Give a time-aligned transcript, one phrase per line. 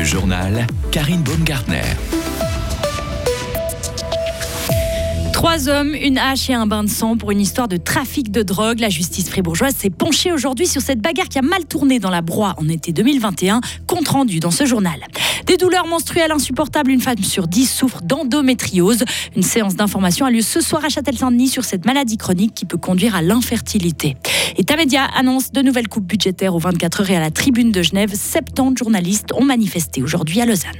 [0.00, 1.82] Le journal Karine Baumgartner.
[5.34, 8.42] Trois hommes, une hache et un bain de sang pour une histoire de trafic de
[8.42, 8.80] drogue.
[8.80, 12.22] La justice fribourgeoise s'est penchée aujourd'hui sur cette bagarre qui a mal tourné dans la
[12.22, 15.00] broie en été 2021, compte rendu dans ce journal.
[15.50, 19.02] Des douleurs menstruelles insupportables, une femme sur dix souffre d'endométriose.
[19.34, 22.76] Une séance d'information a lieu ce soir à Châtel-Saint-Denis sur cette maladie chronique qui peut
[22.76, 24.16] conduire à l'infertilité.
[24.56, 27.82] Et Tamedia annonce de nouvelles coupes budgétaires aux 24 heures et à la tribune de
[27.82, 28.14] Genève.
[28.14, 30.70] 70 journalistes ont manifesté aujourd'hui à Lausanne.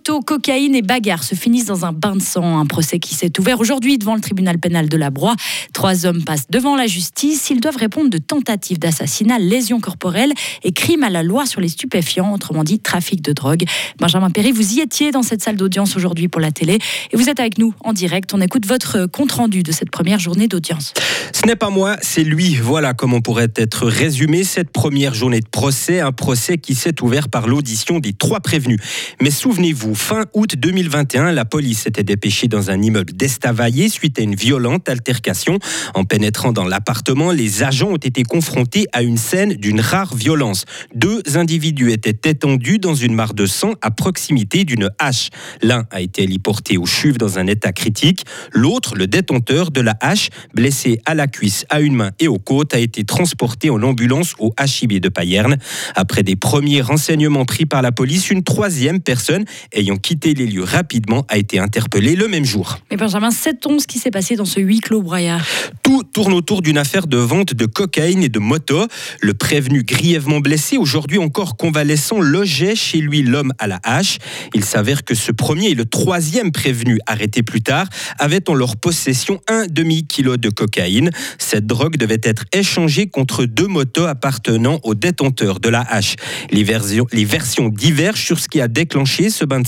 [0.00, 2.58] Moto, cocaïne et bagarre se finissent dans un bain de sang.
[2.58, 5.34] Un procès qui s'est ouvert aujourd'hui devant le tribunal pénal de la Broye.
[5.74, 7.50] Trois hommes passent devant la justice.
[7.50, 10.32] Ils doivent répondre de tentatives d'assassinat, lésions corporelles
[10.62, 13.64] et crimes à la loi sur les stupéfiants, autrement dit trafic de drogue.
[13.98, 16.78] Benjamin Perry, vous y étiez dans cette salle d'audience aujourd'hui pour la télé
[17.12, 18.32] et vous êtes avec nous en direct.
[18.32, 20.94] On écoute votre compte rendu de cette première journée d'audience.
[21.34, 22.54] Ce n'est pas moi, c'est lui.
[22.54, 26.00] Voilà comment pourrait être résumé cette première journée de procès.
[26.00, 28.80] Un procès qui s'est ouvert par l'audition des trois prévenus.
[29.20, 34.22] Mais souvenez fin août 2021, la police s'était dépêchée dans un immeuble d'Estavayer suite à
[34.22, 35.58] une violente altercation.
[35.94, 40.64] En pénétrant dans l'appartement, les agents ont été confrontés à une scène d'une rare violence.
[40.94, 45.30] Deux individus étaient étendus dans une mare de sang à proximité d'une hache.
[45.62, 48.24] L'un a été héliporté au chuve dans un état critique.
[48.52, 52.38] L'autre, le détenteur de la hache, blessé à la cuisse, à une main et aux
[52.38, 55.56] côtes, a été transporté en ambulance au HIB de Payerne.
[55.94, 59.44] Après des premiers renseignements pris par la police, une troisième personne
[59.80, 62.78] ayant quitté les lieux rapidement, a été interpellé le même jour.
[62.90, 65.44] Mais Benjamin, sait-on ce qui s'est passé dans ce huis clos broyard
[65.82, 68.86] Tout tourne autour d'une affaire de vente de cocaïne et de moto.
[69.20, 74.18] Le prévenu grièvement blessé, aujourd'hui encore convalescent, logeait chez lui l'homme à la hache.
[74.54, 77.86] Il s'avère que ce premier et le troisième prévenu, arrêté plus tard,
[78.18, 81.10] avaient en leur possession un demi-kilo de cocaïne.
[81.38, 86.16] Cette drogue devait être échangée contre deux motos appartenant au détenteur de la hache.
[86.50, 89.66] Les versions, les versions divergent sur ce qui a déclenché ce bain de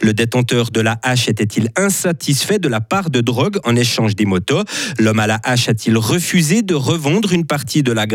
[0.00, 4.24] Le détenteur de la hache était-il insatisfait de la part de drogue en échange des
[4.24, 4.62] motos?
[4.98, 8.06] L'homme à la hache a-t-il refusé de revendre une partie de la,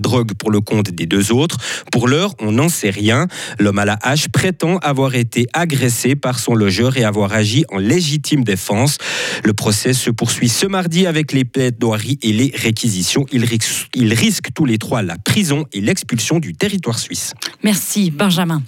[0.00, 1.56] drogue pour le compte des deux autres?
[1.90, 3.26] Pour l'heure, on n'en sait rien.
[3.58, 7.78] L'homme à la hache prétend avoir été agressé par son logeur et avoir agi en
[7.78, 8.98] légitime défense.
[9.44, 13.24] Le procès se poursuit ce mardi avec les plaidoiries et les réquisitions.
[13.32, 17.34] Ils risquent tous les trois la prison et l'expulsion du territoire suisse.
[17.62, 18.62] Merci Benjamin.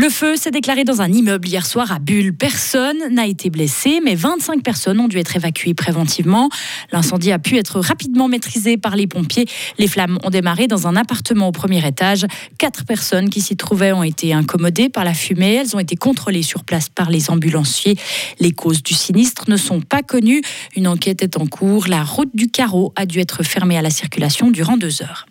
[0.00, 2.32] Le feu s'est déclaré dans un immeuble hier soir à Bulle.
[2.32, 6.50] Personne n'a été blessé, mais 25 personnes ont dû être évacuées préventivement.
[6.92, 9.46] L'incendie a pu être rapidement maîtrisé par les pompiers.
[9.76, 12.26] Les flammes ont démarré dans un appartement au premier étage.
[12.58, 15.54] Quatre personnes qui s'y trouvaient ont été incommodées par la fumée.
[15.54, 17.96] Elles ont été contrôlées sur place par les ambulanciers.
[18.38, 20.42] Les causes du sinistre ne sont pas connues.
[20.76, 21.88] Une enquête est en cours.
[21.88, 25.26] La route du carreau a dû être fermée à la circulation durant deux heures.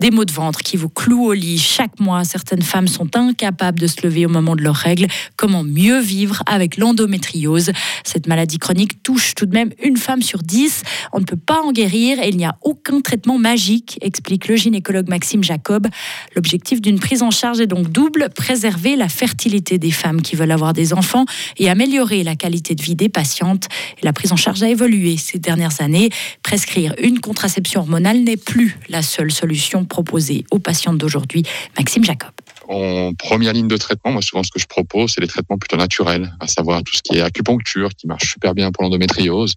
[0.00, 2.24] Des maux de ventre qui vous clouent au lit chaque mois.
[2.24, 5.06] Certaines femmes sont incapables de se lever au moment de leurs règles.
[5.36, 7.72] Comment mieux vivre avec l'endométriose?
[8.02, 10.84] Cette maladie chronique touche tout de même une femme sur dix.
[11.12, 14.56] On ne peut pas en guérir et il n'y a aucun traitement magique, explique le
[14.56, 15.86] gynécologue Maxime Jacob.
[16.34, 20.50] L'objectif d'une prise en charge est donc double, préserver la fertilité des femmes qui veulent
[20.50, 21.26] avoir des enfants
[21.58, 23.68] et améliorer la qualité de vie des patientes.
[24.02, 26.08] la prise en charge a évolué ces dernières années.
[26.42, 31.42] Prescrire une contraception hormonale n'est plus la seule solution proposées aux patientes d'aujourd'hui.
[31.78, 32.30] Maxime Jacob.
[32.68, 35.76] En première ligne de traitement, moi souvent ce que je propose, c'est les traitements plutôt
[35.76, 39.54] naturels, à savoir tout ce qui est acupuncture, qui marche super bien pour l'endométriose,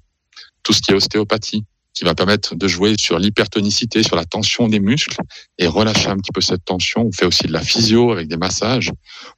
[0.64, 1.64] tout ce qui est ostéopathie,
[1.94, 5.18] qui va permettre de jouer sur l'hypertonicité, sur la tension des muscles
[5.60, 7.06] et relâcher un petit peu cette tension.
[7.06, 8.92] On fait aussi de la physio avec des massages.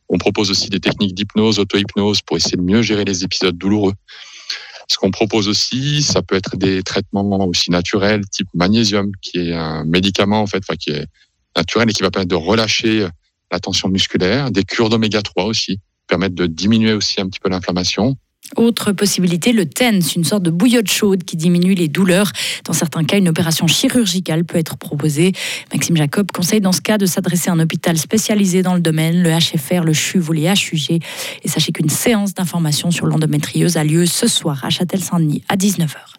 [0.08, 3.94] On propose aussi des techniques d'hypnose, auto-hypnose pour essayer de mieux gérer les épisodes douloureux.
[4.88, 9.54] Ce qu'on propose aussi, ça peut être des traitements aussi naturels, type magnésium, qui est
[9.54, 11.08] un médicament en fait, qui est
[11.56, 13.08] naturel et qui va permettre de relâcher
[13.52, 14.52] la tension musculaire.
[14.52, 18.16] Des cures d'oméga 3 aussi permettent de diminuer aussi un petit peu l'inflammation.
[18.56, 22.32] Autre possibilité, le TENS, une sorte de bouillotte chaude qui diminue les douleurs.
[22.64, 25.34] Dans certains cas, une opération chirurgicale peut être proposée.
[25.74, 29.22] Maxime Jacob conseille dans ce cas de s'adresser à un hôpital spécialisé dans le domaine,
[29.22, 31.02] le HFR, le CHUV ou les HUG.
[31.44, 36.15] Et sachez qu'une séance d'information sur l'endométriose a lieu ce soir à Châtel-Saint-Denis à 19h.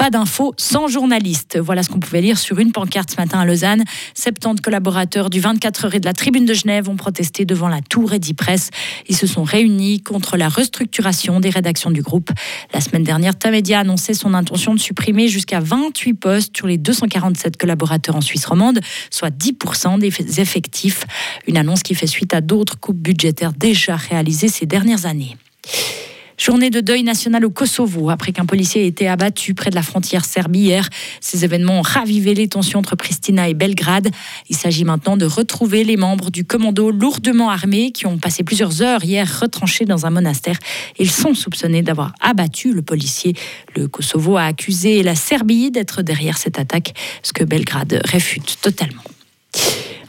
[0.00, 1.58] Pas d'infos sans journaliste.
[1.58, 3.84] Voilà ce qu'on pouvait lire sur une pancarte ce matin à Lausanne.
[4.14, 7.82] 70 collaborateurs du 24 heures et de la Tribune de Genève ont protesté devant la
[7.82, 8.70] Tour Presse.
[9.10, 12.30] Ils se sont réunis contre la restructuration des rédactions du groupe.
[12.72, 16.78] La semaine dernière, Tamedia a annoncé son intention de supprimer jusqu'à 28 postes sur les
[16.78, 18.80] 247 collaborateurs en Suisse romande,
[19.10, 21.04] soit 10% des effectifs.
[21.46, 25.36] Une annonce qui fait suite à d'autres coupes budgétaires déjà réalisées ces dernières années.
[26.40, 29.82] Journée de deuil national au Kosovo après qu'un policier ait été abattu près de la
[29.82, 30.88] frontière Serbie hier.
[31.20, 34.08] Ces événements ont ravivé les tensions entre Pristina et Belgrade.
[34.48, 38.80] Il s'agit maintenant de retrouver les membres du commando lourdement armés qui ont passé plusieurs
[38.80, 40.56] heures hier retranchés dans un monastère.
[40.98, 43.34] Ils sont soupçonnés d'avoir abattu le policier.
[43.76, 49.02] Le Kosovo a accusé la Serbie d'être derrière cette attaque, ce que Belgrade réfute totalement.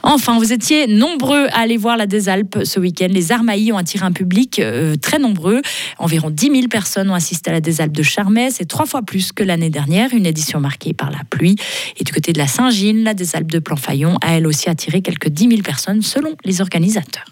[0.02, 3.08] Enfin, vous étiez nombreux à aller voir la Désalpes ce week-end.
[3.10, 5.62] Les Armaillis ont attiré un public euh, très nombreux.
[5.98, 8.50] Environ 10 000 personnes ont assisté à la Désalpes de Charmey.
[8.50, 11.56] C'est trois fois plus que l'année dernière, une édition marquée par la pluie.
[11.98, 15.28] Et du côté de la Saint-Gilles, la Désalpes de Planfaillon a elle aussi attiré quelques
[15.28, 17.31] 10 000 personnes selon les organisateurs.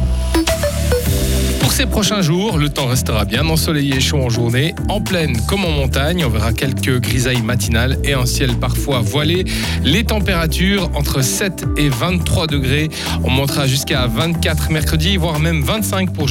[1.71, 5.37] pour ces prochains jours, le temps restera bien ensoleillé et chaud en journée, en plaine
[5.47, 6.25] comme en montagne.
[6.25, 9.45] On verra quelques grisailles matinales et un ciel parfois voilé.
[9.81, 12.89] Les températures entre 7 et 23 degrés.
[13.23, 16.27] On montera jusqu'à 24 mercredi, voire même 25 pour